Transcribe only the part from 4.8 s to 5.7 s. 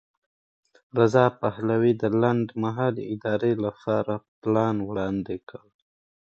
وړاندې کړ.